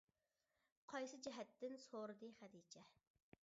—قايسى 0.93 1.19
جەھەتتىن؟— 1.27 1.77
سورىدى 1.87 2.33
خەدىچە. 2.41 2.87